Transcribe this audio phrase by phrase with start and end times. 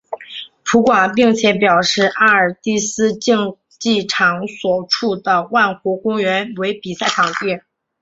[0.65, 3.37] 葡广并且表示阿尔蒂斯竞
[3.79, 7.61] 技场所处的万国公园为比赛场地。